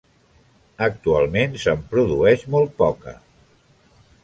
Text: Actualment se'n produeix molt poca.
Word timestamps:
Actualment 0.85 1.53
se'n 1.65 1.85
produeix 1.93 2.47
molt 2.57 2.75
poca. 2.83 3.17